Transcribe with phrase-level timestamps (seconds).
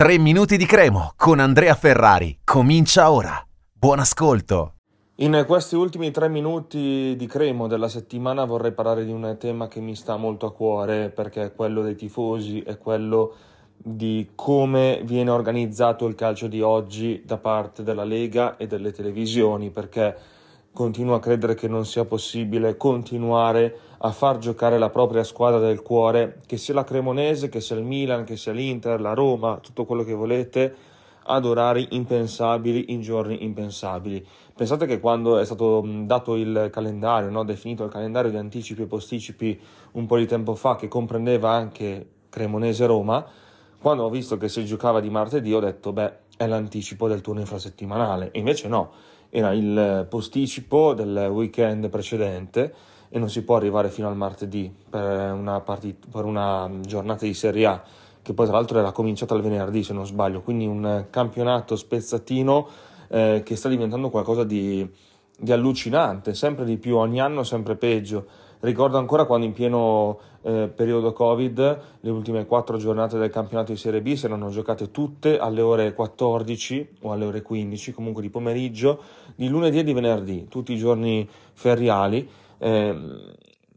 [0.00, 2.38] 3 minuti di Cremo con Andrea Ferrari.
[2.42, 3.34] Comincia ora.
[3.70, 4.76] Buon ascolto.
[5.16, 9.80] In questi ultimi tre minuti di Cremo della settimana vorrei parlare di un tema che
[9.80, 13.34] mi sta molto a cuore perché è quello dei tifosi, è quello
[13.76, 19.68] di come viene organizzato il calcio di oggi da parte della Lega e delle televisioni
[19.68, 20.16] perché
[20.72, 25.82] continuo a credere che non sia possibile continuare a far giocare la propria squadra del
[25.82, 29.84] cuore, che sia la Cremonese, che sia il Milan, che sia l'Inter, la Roma, tutto
[29.84, 30.74] quello che volete,
[31.24, 34.26] ad orari impensabili in giorni impensabili.
[34.54, 38.86] Pensate che quando è stato dato il calendario, no, definito il calendario di anticipi e
[38.86, 39.60] posticipi
[39.92, 43.26] un po' di tempo fa, che comprendeva anche Cremonese-Roma,
[43.80, 47.40] quando ho visto che si giocava di martedì ho detto, beh, è l'anticipo del turno
[47.40, 48.30] infrasettimanale.
[48.32, 48.92] Invece no,
[49.28, 52.72] era il posticipo del weekend precedente
[53.10, 57.34] e non si può arrivare fino al martedì per una, partita, per una giornata di
[57.34, 57.82] Serie A
[58.22, 62.68] che poi tra l'altro era cominciata il venerdì se non sbaglio, quindi un campionato spezzatino
[63.08, 64.88] eh, che sta diventando qualcosa di,
[65.36, 68.26] di allucinante, sempre di più, ogni anno sempre peggio.
[68.60, 73.78] Ricordo ancora quando in pieno eh, periodo Covid le ultime quattro giornate del campionato di
[73.78, 78.28] Serie B si erano giocate tutte alle ore 14 o alle ore 15, comunque di
[78.28, 79.00] pomeriggio,
[79.34, 82.28] di lunedì e di venerdì, tutti i giorni feriali.
[82.58, 82.88] Eh,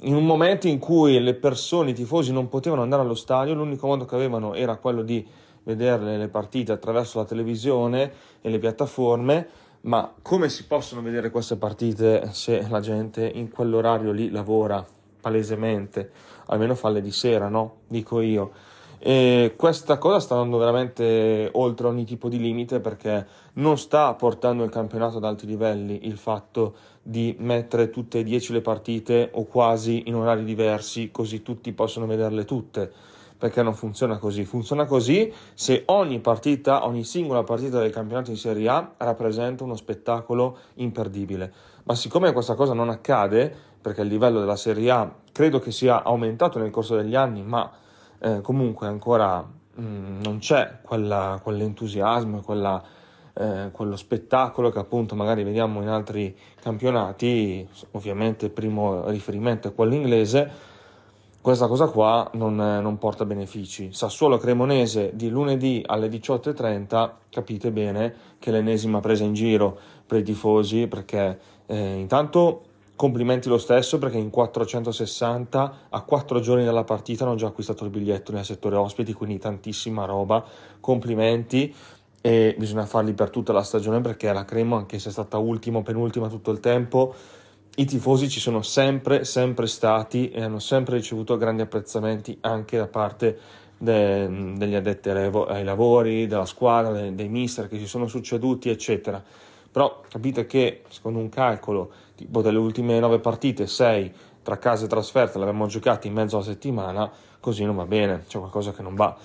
[0.00, 3.86] in un momento in cui le persone, i tifosi non potevano andare allo stadio, l'unico
[3.86, 5.24] modo che avevano era quello di
[5.62, 9.48] vederle le partite attraverso la televisione e le piattaforme
[9.84, 14.84] ma come si possono vedere queste partite se la gente in quell'orario lì lavora
[15.20, 16.10] palesemente?
[16.46, 17.80] Almeno falle di sera, no?
[17.88, 18.52] Dico io.
[18.98, 24.64] E questa cosa sta andando veramente oltre ogni tipo di limite perché non sta portando
[24.64, 29.44] il campionato ad alti livelli il fatto di mettere tutte e dieci le partite o
[29.44, 32.92] quasi in orari diversi così tutti possono vederle tutte
[33.38, 34.44] perché non funziona così.
[34.44, 39.76] Funziona così se ogni partita, ogni singola partita del campionato di Serie A rappresenta uno
[39.76, 41.52] spettacolo imperdibile.
[41.84, 46.02] Ma siccome questa cosa non accade, perché il livello della Serie A credo che sia
[46.02, 47.70] aumentato nel corso degli anni, ma
[48.20, 52.82] eh, comunque ancora mh, mm, non c'è quella, quell'entusiasmo, quella,
[53.34, 59.74] eh, quello spettacolo che appunto magari vediamo in altri campionati, ovviamente il primo riferimento è
[59.74, 60.72] quello inglese,
[61.44, 63.90] questa cosa qua non, non, porta benefici.
[63.92, 70.22] Sassuolo Cremonese di lunedì alle 18.30, capite bene che l'ennesima presa in giro per i
[70.22, 72.62] tifosi, perché eh, intanto
[72.96, 77.90] complimenti lo stesso perché in 460 a 4 giorni dalla partita hanno già acquistato il
[77.90, 80.42] biglietto nel settore ospiti, quindi tantissima roba,
[80.80, 81.74] complimenti
[82.22, 85.80] e bisogna farli per tutta la stagione perché la Cremo, anche se è stata ultima
[85.80, 87.14] o penultima tutto il tempo,
[87.76, 92.86] i tifosi ci sono sempre, sempre stati e hanno sempre ricevuto grandi apprezzamenti anche da
[92.86, 93.38] parte
[93.76, 99.22] de, degli addetti ai lavori, della squadra, dei, dei mister che si sono succeduti, eccetera.
[99.72, 104.12] Però capite che secondo un calcolo tipo delle ultime nove partite, sei
[104.42, 107.10] tra casa e trasferta le abbiamo giocate in mezzo alla settimana,
[107.40, 109.16] così non va bene, c'è qualcosa che non va.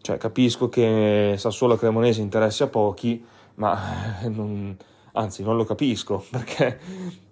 [0.00, 4.76] Cioè, capisco che Sassuolo e Cremonese interessi a pochi, ma non,
[5.12, 6.78] anzi non lo capisco perché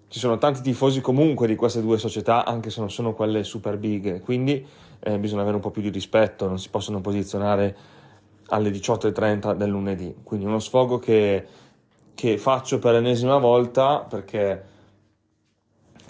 [0.09, 3.77] ci sono tanti tifosi comunque di queste due società, anche se non sono quelle super
[3.77, 4.65] big, quindi
[4.99, 7.75] eh, bisogna avere un po' più di rispetto, non si possono posizionare
[8.47, 10.15] alle 18.30 del lunedì.
[10.23, 11.45] Quindi uno sfogo che,
[12.15, 14.75] che faccio per l'ennesima volta perché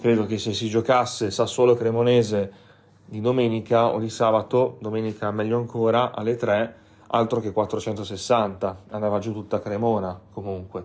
[0.00, 2.66] credo che se si giocasse Sassuolo Cremonese
[3.04, 6.76] di domenica o di sabato, domenica meglio ancora, alle 3,
[7.08, 10.84] altro che 460, andava giù tutta Cremona comunque.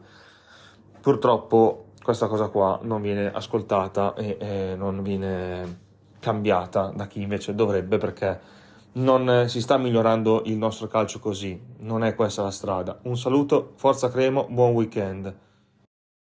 [0.99, 5.79] Purtroppo questa cosa qua non viene ascoltata e eh, non viene
[6.19, 8.39] cambiata da chi invece dovrebbe perché
[8.93, 12.99] non si sta migliorando il nostro calcio così, non è questa la strada.
[13.03, 15.33] Un saluto, forza Cremo, buon weekend.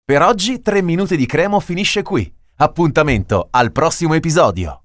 [0.04, 2.32] Per oggi 3 minuti di Cremo finisce qui.
[2.58, 4.78] Appuntamento al prossimo episodio.